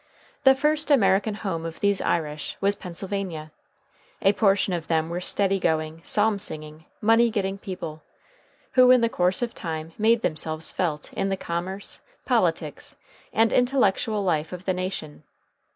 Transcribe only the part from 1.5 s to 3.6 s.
of these Irish was Pennsylvania.